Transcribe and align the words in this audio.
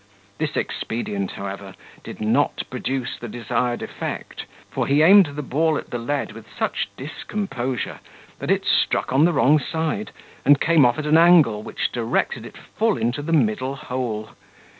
This 0.39 0.57
expedient, 0.57 1.33
however, 1.33 1.75
did 2.03 2.19
not 2.19 2.63
produce 2.71 3.17
the 3.19 3.27
desired 3.27 3.83
effect; 3.83 4.45
for 4.71 4.87
he 4.87 5.03
aimed 5.03 5.27
the 5.35 5.43
ball 5.43 5.77
at 5.77 5.91
the 5.91 5.99
lead 5.99 6.31
with 6.31 6.47
such 6.57 6.89
discomposure, 6.97 7.99
that 8.39 8.49
it 8.49 8.65
struck 8.65 9.13
on 9.13 9.25
the 9.25 9.31
wrong 9.31 9.59
side, 9.59 10.09
and 10.43 10.59
came 10.59 10.85
off 10.87 10.97
at 10.97 11.05
an 11.05 11.19
angle 11.19 11.61
which 11.61 11.91
directed 11.91 12.47
it 12.47 12.57
full 12.57 12.97
in 12.97 13.11
the 13.11 13.31
middle 13.31 13.75
hole. 13.75 14.31